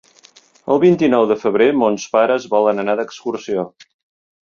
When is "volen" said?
2.57-2.85